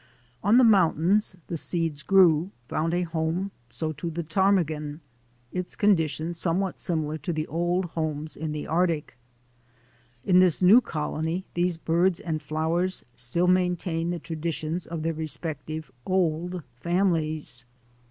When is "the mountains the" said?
0.57-1.57